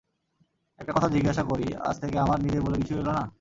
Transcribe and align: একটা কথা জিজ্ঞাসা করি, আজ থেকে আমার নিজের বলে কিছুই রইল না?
একটা 0.79 0.91
কথা 0.93 1.07
জিজ্ঞাসা 1.07 1.43
করি, 1.43 1.67
আজ 1.87 1.95
থেকে 1.99 2.17
আমার 2.19 2.37
নিজের 2.41 2.61
বলে 2.61 2.77
কিছুই 2.77 2.97
রইল 2.97 3.09
না? 3.11 3.23